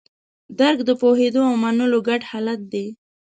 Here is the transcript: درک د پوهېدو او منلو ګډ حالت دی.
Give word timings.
درک 0.59 0.79
د 0.87 0.91
پوهېدو 1.01 1.41
او 1.49 1.53
منلو 1.63 1.99
ګډ 2.07 2.21
حالت 2.31 2.59
دی. 2.73 2.85